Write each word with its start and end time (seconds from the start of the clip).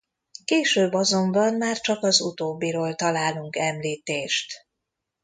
Később 0.45 0.93
azonban 0.93 1.53
már 1.55 1.79
csak 1.79 2.03
az 2.03 2.21
utóbbiról 2.21 2.95
találunk 2.95 3.55
említést. 3.55 4.53